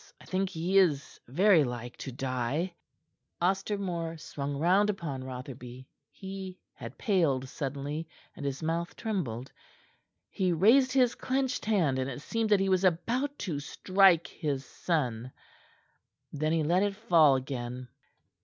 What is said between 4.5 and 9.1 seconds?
round upon Rotherby. He had paled suddenly, and his mouth